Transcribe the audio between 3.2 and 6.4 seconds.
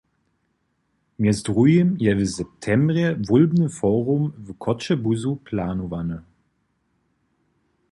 wólbny forum w Choćebuzu planowany.